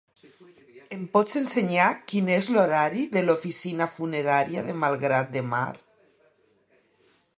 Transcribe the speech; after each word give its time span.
Em 0.95 1.01
pots 1.17 1.35
ensenyar 1.41 1.89
quin 2.13 2.31
és 2.37 2.49
l'horari 2.55 3.05
de 3.17 3.23
l'oficina 3.27 3.89
funerària 3.99 4.65
de 4.71 4.77
Malgrat 4.85 5.31
de 5.37 5.45
Mar? 5.53 5.69